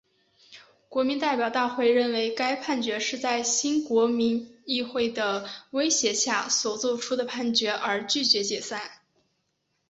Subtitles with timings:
[0.89, 8.81] 国民代表大会认为该判决是在新国民议会的威胁下所做出的判决而拒绝解散。